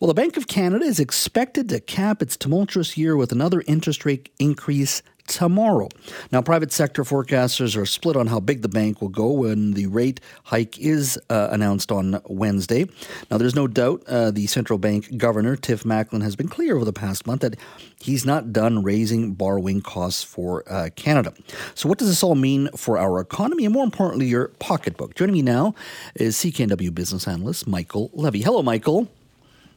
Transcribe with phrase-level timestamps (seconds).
[0.00, 4.04] Well, the Bank of Canada is expected to cap its tumultuous year with another interest
[4.04, 5.88] rate increase tomorrow.
[6.30, 9.88] Now, private sector forecasters are split on how big the bank will go when the
[9.88, 12.86] rate hike is uh, announced on Wednesday.
[13.28, 16.84] Now, there's no doubt uh, the central bank governor, Tiff Macklem, has been clear over
[16.84, 17.56] the past month that
[18.00, 21.34] he's not done raising borrowing costs for uh, Canada.
[21.74, 25.16] So, what does this all mean for our economy and, more importantly, your pocketbook?
[25.16, 25.74] Joining me now
[26.14, 28.42] is CKNW business analyst Michael Levy.
[28.42, 29.08] Hello, Michael.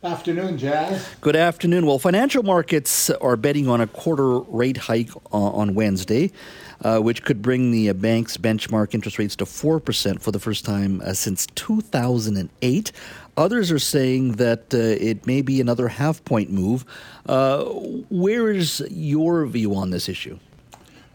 [0.03, 1.13] Afternoon, Jas.
[1.21, 1.85] Good afternoon.
[1.85, 6.31] Well, financial markets are betting on a quarter rate hike on Wednesday,
[6.83, 11.01] uh, which could bring the bank's benchmark interest rates to 4% for the first time
[11.05, 12.91] uh, since 2008.
[13.37, 16.83] Others are saying that uh, it may be another half point move.
[17.27, 17.65] Uh,
[18.09, 20.39] where is your view on this issue?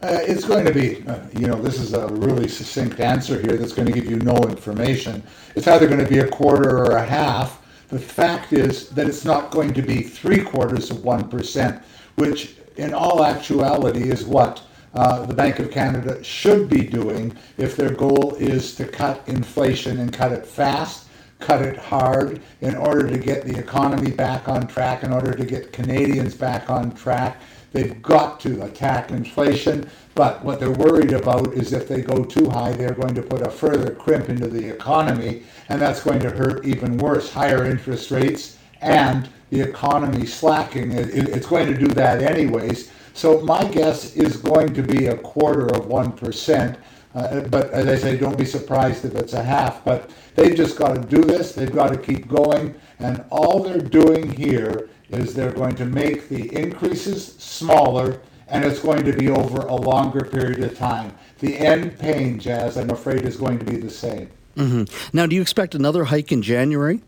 [0.00, 3.56] Uh, it's going to be, uh, you know, this is a really succinct answer here
[3.56, 5.24] that's going to give you no information.
[5.56, 9.24] It's either going to be a quarter or a half the fact is that it's
[9.24, 11.82] not going to be three quarters of 1%,
[12.16, 14.62] which in all actuality is what
[14.94, 20.00] uh, the Bank of Canada should be doing if their goal is to cut inflation
[20.00, 21.06] and cut it fast,
[21.38, 25.44] cut it hard, in order to get the economy back on track, in order to
[25.44, 27.40] get Canadians back on track.
[27.76, 32.48] They've got to attack inflation, but what they're worried about is if they go too
[32.48, 36.30] high, they're going to put a further crimp into the economy, and that's going to
[36.30, 37.30] hurt even worse.
[37.30, 42.90] Higher interest rates and the economy slacking, it's going to do that anyways.
[43.12, 46.78] So my guess is going to be a quarter of 1%.
[47.14, 49.84] Uh, but as I say, don't be surprised if it's a half.
[49.84, 51.52] But they've just got to do this.
[51.52, 52.74] They've got to keep going.
[53.00, 58.80] And all they're doing here is they're going to make the increases smaller and it's
[58.80, 61.12] going to be over a longer period of time.
[61.40, 64.30] The end pain, Jas, I'm afraid, is going to be the same.
[64.56, 65.16] Mm-hmm.
[65.16, 67.02] Now, do you expect another hike in January?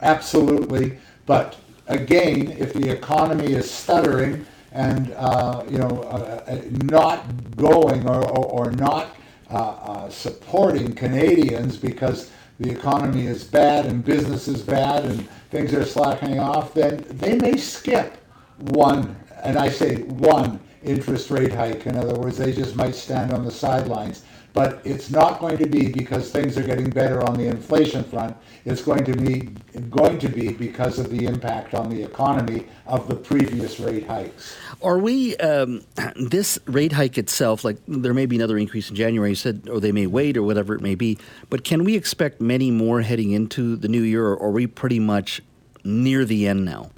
[0.00, 0.98] Absolutely.
[1.26, 8.08] But again, if the economy is stuttering and uh, you know uh, uh not going
[8.08, 9.14] or, or, or not
[9.50, 12.30] uh, uh, supporting Canadians because
[12.62, 17.36] the economy is bad and business is bad and things are slackening off, then they
[17.36, 18.16] may skip
[18.58, 21.86] one, and I say one interest rate hike.
[21.86, 24.22] In other words, they just might stand on the sidelines.
[24.52, 28.36] But it's not going to be because things are getting better on the inflation front.
[28.64, 29.48] It's going to be
[29.90, 34.56] going to be because of the impact on the economy of the previous rate hikes.
[34.82, 35.82] Are we um,
[36.16, 37.64] this rate hike itself?
[37.64, 39.30] Like there may be another increase in January.
[39.30, 41.18] You said, or they may wait, or whatever it may be.
[41.48, 44.98] But can we expect many more heading into the new year, or are we pretty
[44.98, 45.40] much
[45.84, 46.90] near the end now?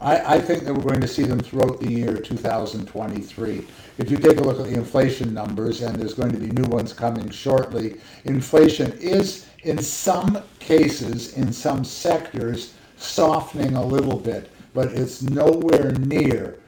[0.00, 3.66] I, I, think that we're going to see them throughout the year 2023.
[3.98, 6.68] If you take a look at the inflation numbers, and there's going to be new
[6.68, 14.50] ones coming shortly, inflation is, in some cases, in some sectors, softening a little bit,
[14.72, 16.58] but it's nowhere near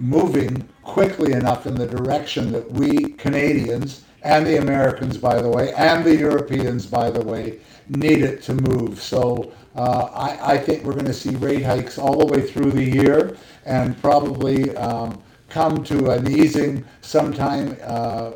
[0.00, 5.72] moving quickly enough in the direction that we Canadians and the Americans, by the way,
[5.74, 7.60] and the Europeans, by the way,
[7.90, 9.00] need it to move.
[9.00, 12.72] So uh, I, I, think we're going to see rate hikes all the way through
[12.72, 18.32] the year and probably um, come to an easing sometime uh,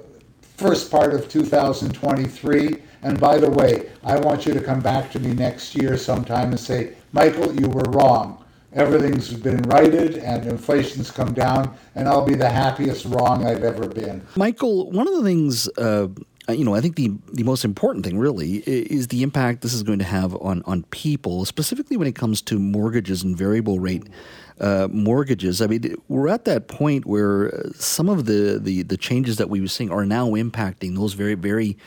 [0.57, 2.77] first part of 2023.
[3.03, 6.51] And by the way, I want you to come back to me next year sometime
[6.51, 8.43] and say, Michael, you were wrong.
[8.75, 13.87] Everything's been righted and inflation's come down, and I'll be the happiest wrong I've ever
[13.87, 14.27] been.
[14.35, 16.09] Michael, one of the things uh,
[16.49, 19.83] you know, I think the, the most important thing really is the impact this is
[19.85, 24.09] going to have on, on people, specifically when it comes to mortgages and variable rate
[24.61, 25.63] uh, mortgages.
[25.63, 29.61] I mean, we're at that point where some of the, the, the changes that we
[29.61, 31.79] were seeing are now impacting those very, very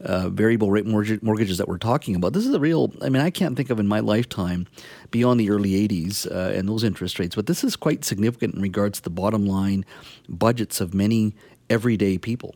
[0.00, 2.32] uh, variable rate mortgage, mortgages that we're talking about.
[2.32, 4.66] This is a real, I mean, I can't think of in my lifetime
[5.10, 8.62] beyond the early 80s uh, and those interest rates, but this is quite significant in
[8.62, 9.84] regards to the bottom line
[10.28, 11.34] budgets of many
[11.68, 12.54] everyday people.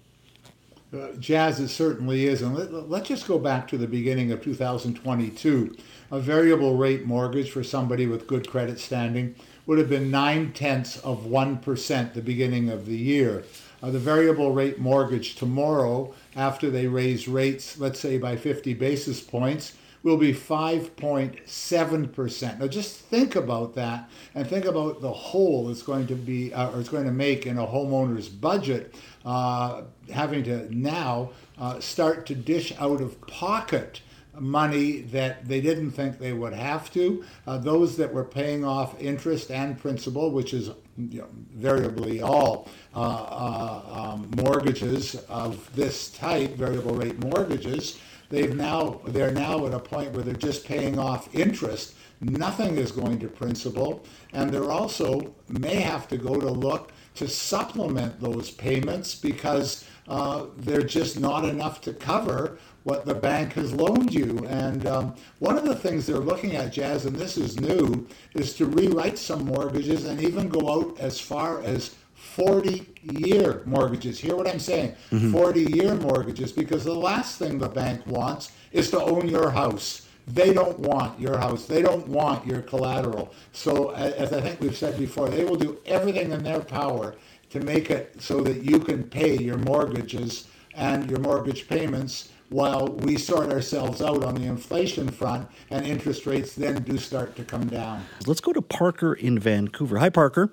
[0.94, 2.42] Uh, Jas it certainly is.
[2.42, 5.76] And let, let's just go back to the beginning of 2022.
[6.10, 9.34] A variable rate mortgage for somebody with good credit standing
[9.66, 13.44] would have been nine tenths of 1% the beginning of the year.
[13.82, 19.20] Uh, the variable rate mortgage tomorrow, after they raise rates, let's say by 50 basis
[19.20, 19.74] points,
[20.04, 22.60] will be 5.7%.
[22.60, 26.70] Now just think about that and think about the hole it's going to be uh,
[26.70, 32.26] or it's going to make in a homeowner's budget uh, having to now uh, start
[32.26, 34.00] to dish out of pocket
[34.38, 37.24] money that they didn't think they would have to.
[37.46, 42.68] Uh, those that were paying off interest and principal, which is you know, variably all
[42.94, 47.98] uh, uh, um, mortgages of this type, variable rate mortgages,
[48.30, 51.94] they've now they're now at a point where they're just paying off interest.
[52.20, 57.28] nothing is going to principal, and they're also may have to go to look to
[57.28, 63.72] supplement those payments because uh, they're just not enough to cover what the bank has
[63.72, 64.44] loaned you.
[64.48, 68.54] And um, one of the things they're looking at, Jas, and this is new, is
[68.56, 71.94] to rewrite some mortgages and even go out as far as
[72.24, 74.18] 40 year mortgages.
[74.18, 74.96] Hear what I'm saying?
[75.10, 75.32] Mm-hmm.
[75.32, 80.08] 40 year mortgages, because the last thing the bank wants is to own your house.
[80.26, 81.66] They don't want your house.
[81.66, 83.34] They don't want your collateral.
[83.52, 87.14] So, as I think we've said before, they will do everything in their power
[87.50, 92.88] to make it so that you can pay your mortgages and your mortgage payments while
[92.88, 97.44] we sort ourselves out on the inflation front and interest rates then do start to
[97.44, 98.04] come down.
[98.26, 99.98] Let's go to Parker in Vancouver.
[99.98, 100.52] Hi, Parker.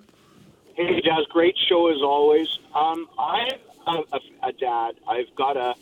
[0.81, 1.25] Hey, Jas.
[1.29, 2.47] Great show as always.
[2.73, 4.95] Um, I'm a, a, a dad.
[5.07, 5.75] I've got a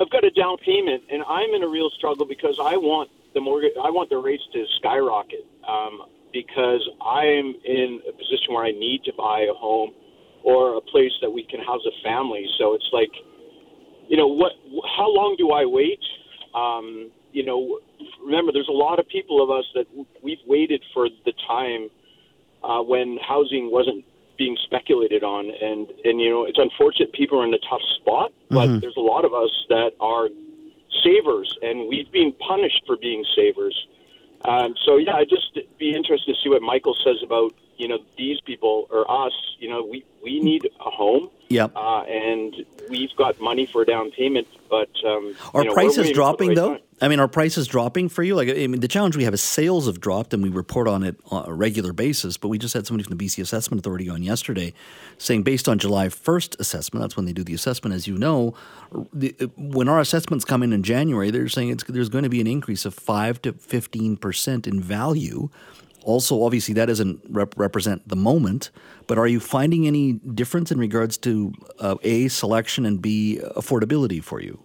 [0.00, 3.42] I've got a down payment, and I'm in a real struggle because I want the
[3.42, 3.72] mortgage.
[3.76, 6.00] I want the rates to skyrocket um,
[6.32, 9.92] because I'm in a position where I need to buy a home
[10.44, 12.46] or a place that we can house a family.
[12.58, 13.12] So it's like,
[14.08, 14.52] you know, what?
[14.96, 16.00] How long do I wait?
[16.54, 17.80] Um, you know,
[18.24, 19.84] remember, there's a lot of people of us that
[20.22, 21.90] we've waited for the time
[22.64, 24.06] uh, when housing wasn't
[24.38, 28.32] being speculated on, and and you know, it's unfortunate people are in a tough spot,
[28.48, 28.78] but mm-hmm.
[28.78, 30.28] there's a lot of us that are
[31.02, 33.86] savers, and we've been punished for being savers.
[34.44, 37.98] Um, so yeah, I'd just be interested to see what Michael says about you know
[38.16, 39.32] these people or us.
[39.58, 41.30] You know, we we need a home.
[41.48, 41.72] Yep.
[41.74, 42.54] Uh, and
[42.90, 46.74] we've got money for down payment, but um, are you know, prices dropping right though?
[46.74, 46.82] Time.
[47.00, 48.34] I mean, are prices dropping for you?
[48.34, 51.04] Like, I mean, the challenge we have is sales have dropped, and we report on
[51.04, 52.36] it on a regular basis.
[52.36, 54.74] But we just had somebody from the BC Assessment Authority on yesterday,
[55.16, 58.54] saying based on July first assessment, that's when they do the assessment, as you know.
[59.12, 62.48] The, when our assessments come in in January, they're saying there's going to be an
[62.48, 65.50] increase of five to fifteen percent in value
[66.04, 68.70] also, obviously, that doesn't rep- represent the moment,
[69.06, 74.22] but are you finding any difference in regards to uh, A, selection, and B, affordability
[74.22, 74.58] for you?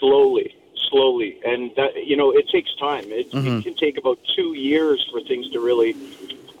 [0.00, 0.54] Slowly,
[0.90, 1.38] slowly.
[1.44, 3.04] And, that, you know, it takes time.
[3.06, 3.58] It, mm-hmm.
[3.58, 5.96] it can take about two years for things to really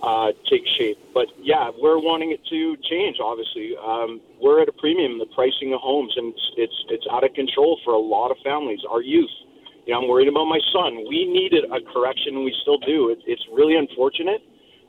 [0.02, 0.98] uh, take shape.
[1.12, 3.18] But yeah, we're wanting it to change.
[3.20, 5.18] Obviously, um, we're at a premium.
[5.18, 8.36] The pricing of homes, and it's, it's it's out of control for a lot of
[8.44, 8.80] families.
[8.88, 9.30] Our youth,
[9.86, 11.04] you know, I'm worried about my son.
[11.08, 13.10] We needed a correction, and we still do.
[13.10, 14.42] It, it's really unfortunate,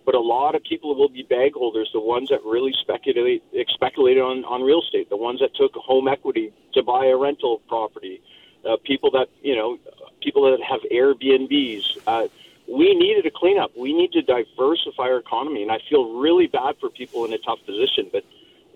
[0.05, 4.21] but a lot of people will be bag holders, the ones that really speculate speculated
[4.21, 8.21] on, on real estate, the ones that took home equity to buy a rental property,
[8.67, 9.77] uh, people that, you know,
[10.21, 11.97] people that have Airbnbs.
[12.07, 12.27] Uh,
[12.67, 13.71] we needed a cleanup.
[13.77, 17.37] We need to diversify our economy, and I feel really bad for people in a
[17.37, 18.23] tough position, but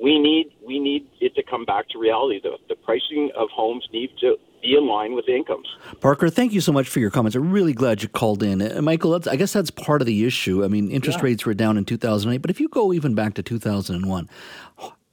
[0.01, 1.07] we need we need
[1.44, 2.39] to come back to reality.
[2.41, 5.68] The, the pricing of homes need to be in line with incomes.
[6.01, 7.36] Parker, thank you so much for your comments.
[7.36, 8.62] I'm really glad you called in.
[8.62, 10.63] Uh, Michael, I guess that's part of the issue.
[10.63, 11.25] I mean, interest yeah.
[11.25, 14.30] rates were down in 2008, but if you go even back to 2001,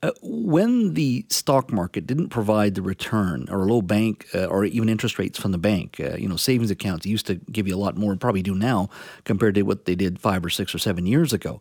[0.03, 4.89] uh, when the stock market didn't provide the return or low bank uh, or even
[4.89, 7.79] interest rates from the bank, uh, you know, savings accounts used to give you a
[7.79, 8.91] lot more, probably do now
[9.25, 11.61] compared to what they did five or six or seven years ago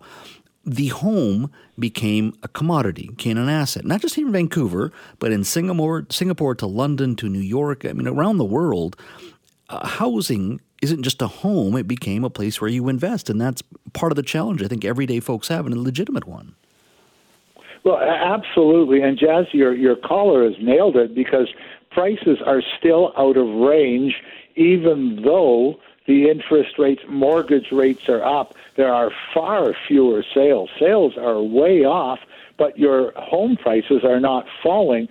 [0.66, 5.44] the home became a commodity, became an asset, not just here in Vancouver, but in
[5.44, 7.86] Singapore, Singapore to London to New York.
[7.86, 8.96] I mean, around the world,
[9.70, 13.62] uh, housing isn't just a home; it became a place where you invest, and that's
[13.94, 16.56] part of the challenge I think everyday folks have, and a legitimate one.
[17.84, 21.50] Well, absolutely, and Jas, your your caller has nailed it because
[21.92, 24.16] prices are still out of range,
[24.56, 28.56] even though the interest rates, mortgage rates are up.
[28.76, 30.70] There are far fewer sales.
[30.80, 32.20] Sales are way off,
[32.58, 35.08] but your home prices are not falling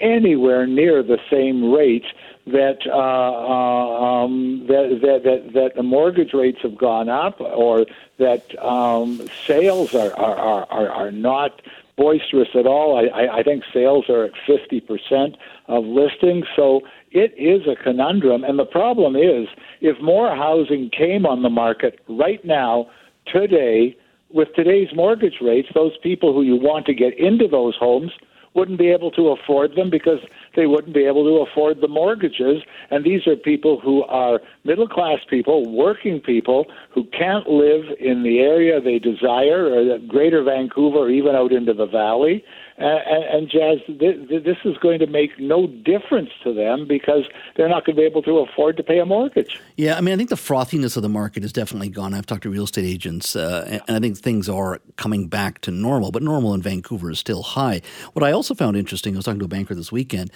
[0.00, 2.04] anywhere near the same rate
[2.46, 7.86] that, uh, uh, um, that, that, that, that the mortgage rates have gone up or
[8.18, 11.60] that um, sales are, are, are, are not
[11.96, 12.96] boisterous at all.
[12.96, 16.44] I, I think sales are at 50% of listings.
[16.54, 18.44] So it is a conundrum.
[18.44, 19.48] And the problem is,
[19.80, 22.90] if more housing came on the market right now,
[23.32, 23.96] today,
[24.30, 28.12] with today's mortgage rates, those people who you want to get into those homes
[28.54, 30.18] wouldn't be able to afford them because
[30.56, 32.62] they wouldn't be able to afford the mortgages.
[32.90, 38.22] And these are people who are middle class people, working people who can't live in
[38.22, 42.42] the area they desire, or greater Vancouver, or even out into the valley.
[42.78, 47.24] And, and Jas, this is going to make no difference to them because
[47.56, 49.60] they're not going to be able to afford to pay a mortgage.
[49.76, 52.12] Yeah, I mean, I think the frothiness of the market has definitely gone.
[52.12, 55.70] I've talked to real estate agents, uh, and I think things are coming back to
[55.70, 57.80] normal, but normal in Vancouver is still high.
[58.12, 60.30] What I also found interesting, I was talking to a banker this weekend,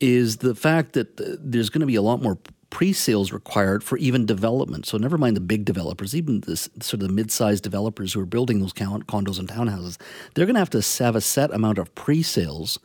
[0.00, 2.38] is the fact that there's going to be a lot more
[2.72, 4.86] pre-sales required for even development.
[4.86, 8.26] So never mind the big developers, even this sort of the mid-sized developers who are
[8.26, 10.00] building those condos and townhouses,
[10.34, 12.80] they're going to have to have a set amount of pre-sales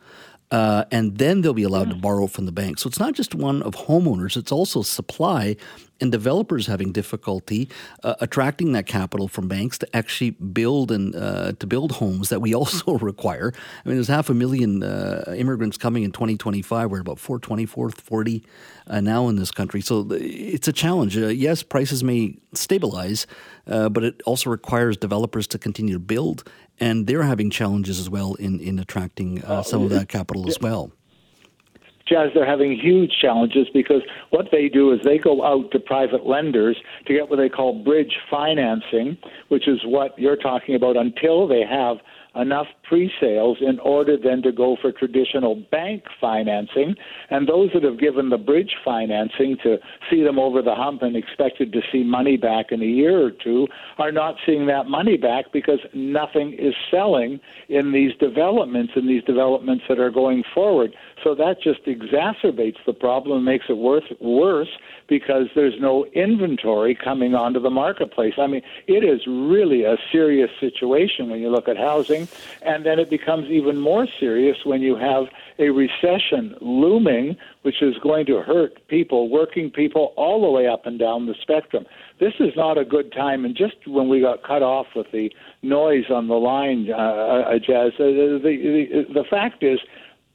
[0.52, 2.80] uh, and then they'll be allowed to borrow from the bank.
[2.80, 5.58] So it's not just one of homeowners; it's also supply
[6.00, 7.70] and developers having difficulty
[8.04, 12.42] uh, attracting that capital from banks to actually build and uh, to build homes that
[12.42, 13.54] we also require.
[13.56, 16.92] I mean, there's half a million uh, immigrants coming in 2025.
[16.92, 18.44] We're about 420, 440
[18.88, 21.18] uh, now in this country, so it's a challenge.
[21.18, 23.28] Uh, yes, prices may stabilize,
[23.66, 26.44] but it also requires developers to continue to build
[26.80, 30.60] and they're having challenges as well in in attracting uh, some of that capital as
[30.60, 30.92] well.
[32.08, 36.26] Jas, they're having huge challenges because what they do is they go out to private
[36.26, 39.18] lenders to get what they call bridge financing,
[39.50, 41.98] which is what you're talking about until they have
[42.40, 46.96] enough pre-sales in order then to go for traditional bank financing.
[47.30, 49.78] And those that have given the bridge financing to
[50.10, 53.32] see them over the hump and expected to see money back in a year or
[53.32, 53.68] two
[53.98, 57.40] are not seeing that money back because nothing is selling
[57.70, 60.94] in these developments, in these developments that are going forward.
[61.24, 64.70] So that just exacerbates the problem makes it worse, worse
[65.08, 68.34] because there's no inventory coming onto the marketplace.
[68.38, 72.27] I mean, it is really a serious situation when you look at housing,
[72.62, 75.26] and then it becomes even more serious when you have
[75.60, 80.86] a recession looming, which is going to hurt people, working people, all the way up
[80.86, 81.86] and down the spectrum.
[82.20, 83.46] This is not a good time.
[83.46, 85.32] And just when we got cut off with the
[85.62, 89.80] noise on the line, uh, uh, Jas, uh, the, the, the fact is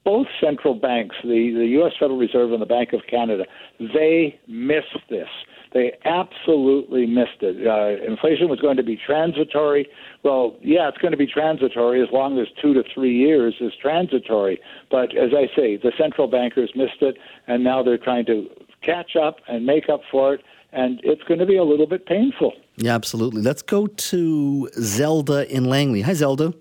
[0.05, 1.93] both central banks, the, the U.S.
[1.99, 3.45] Federal Reserve and the Bank of Canada,
[3.79, 5.29] they missed this.
[5.75, 7.67] They absolutely missed it.
[7.67, 9.89] Uh, inflation was going to be transitory.
[10.23, 13.73] Well, yeah, it's going to be transitory as long as two to three years is
[13.81, 14.61] transitory.
[14.91, 18.49] But as I say, the central bankers missed it, and now they're trying to
[18.83, 22.05] catch up and make up for it, and it's going to be a little bit
[22.07, 22.53] painful.
[22.77, 23.43] Yeah, absolutely.
[23.43, 26.03] Let's go to Zelda in Langley.
[26.03, 26.53] Hi, Zelda.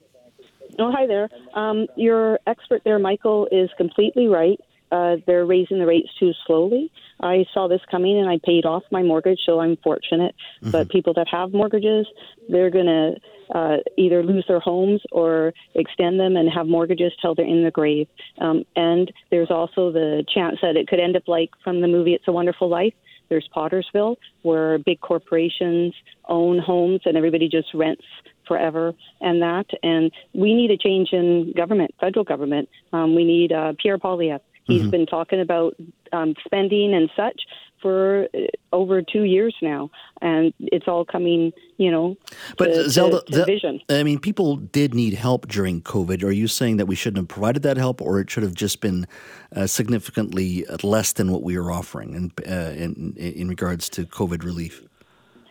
[0.79, 1.29] Oh, hi there.
[1.53, 4.59] Um, your expert there, Michael, is completely right.
[4.91, 6.91] Uh, they're raising the rates too slowly.
[7.21, 10.35] I saw this coming and I paid off my mortgage, so I'm fortunate.
[10.61, 10.71] Mm-hmm.
[10.71, 12.07] But people that have mortgages,
[12.49, 13.15] they're going to
[13.53, 17.71] uh, either lose their homes or extend them and have mortgages till they're in the
[17.71, 18.07] grave.
[18.39, 22.13] Um, and there's also the chance that it could end up like from the movie
[22.13, 22.93] It's a Wonderful Life.
[23.29, 25.93] There's Pottersville, where big corporations
[26.27, 28.03] own homes and everybody just rents
[28.45, 29.67] forever and that.
[29.83, 32.67] And we need a change in government, federal government.
[32.91, 34.41] Um, we need uh, Pierre Poilievre.
[34.65, 34.89] He's mm-hmm.
[34.89, 35.75] been talking about
[36.13, 37.41] um, spending and such
[37.81, 38.39] for uh,
[38.71, 39.89] over two years now,
[40.21, 42.15] and it's all coming, you know.
[42.57, 43.81] But to, Zelda, to, to vision.
[43.89, 46.23] I mean, people did need help during COVID.
[46.23, 48.81] Are you saying that we shouldn't have provided that help, or it should have just
[48.81, 49.07] been
[49.55, 54.43] uh, significantly less than what we were offering in, uh, in in regards to COVID
[54.43, 54.83] relief?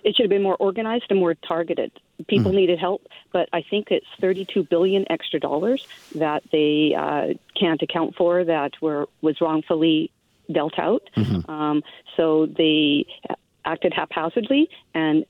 [0.03, 1.93] It should have been more organized and more targeted.
[2.27, 2.57] People mm.
[2.57, 8.15] needed help, but I think it's 32 billion extra dollars that they uh, can't account
[8.17, 10.11] for that were was wrongfully
[10.53, 11.03] dealt out.
[11.17, 11.51] Mm-hmm.
[11.51, 11.83] Um,
[12.17, 13.07] so they
[13.65, 15.25] acted haphazardly, and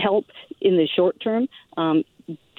[0.00, 0.26] help
[0.60, 2.04] in the short term um,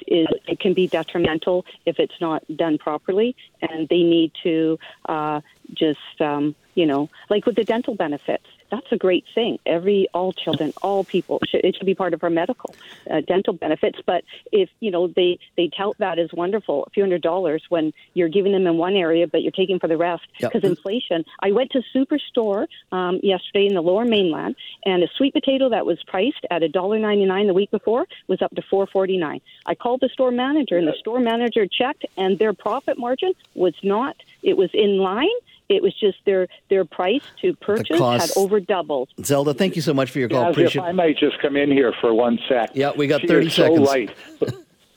[0.06, 5.40] is it can be detrimental if it's not done properly, and they need to uh,
[5.72, 9.58] just um, you know like with the dental benefits that's a great thing.
[9.66, 12.74] Every all children, all people, should, it should be part of our medical,
[13.10, 13.98] uh, dental benefits.
[14.04, 17.92] But if you know they they tout that as wonderful, a few hundred dollars when
[18.14, 20.70] you're giving them in one area, but you're taking for the rest because yep.
[20.70, 21.24] inflation.
[21.40, 25.86] I went to Superstore um, yesterday in the Lower Mainland, and a sweet potato that
[25.86, 29.16] was priced at a dollar ninety nine the week before was up to four forty
[29.16, 29.40] nine.
[29.66, 33.74] I called the store manager, and the store manager checked, and their profit margin was
[33.82, 34.16] not.
[34.42, 35.28] It was in line
[35.68, 39.08] it was just their their price to purchase had over doubled.
[39.22, 40.42] Zelda, thank you so much for your call.
[40.42, 42.70] Yeah, Appreciate- if I might just come in here for one sec.
[42.74, 43.78] Yeah, we got she 30 seconds.
[43.78, 44.10] So light.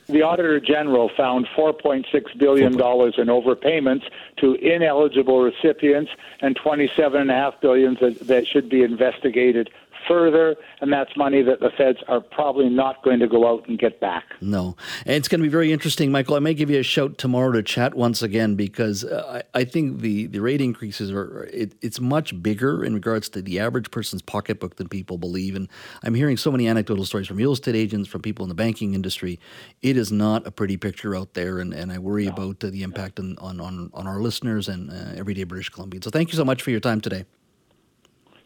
[0.08, 2.06] the Auditor General found $4.6
[2.38, 4.04] billion in overpayments
[4.38, 6.12] to ineligible recipients
[6.42, 9.70] and 27.5 billion that, that should be investigated
[10.10, 13.78] further, and that's money that the feds are probably not going to go out and
[13.78, 14.26] get back.
[14.42, 14.76] No.
[15.06, 16.36] And it's going to be very interesting, Michael.
[16.36, 19.64] I may give you a shout tomorrow to chat once again because uh, I, I,
[19.64, 23.92] think the, the rate increases are, it, it's much bigger in regards to the average
[23.92, 25.56] person's pocketbook than people believe.
[25.56, 25.70] And
[26.04, 28.96] I'm hearing so many anecdotal stories from real estate agents, from people in the banking
[28.96, 29.40] industry.
[29.82, 32.32] It is not a pretty picture out there, and, and I worry no.
[32.32, 36.06] about uh, the impact on, on, on, on, our listeners and uh, everyday British Columbians.
[36.06, 37.26] So thank you so much for your time today.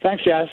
[0.01, 0.49] Thanks, Jas.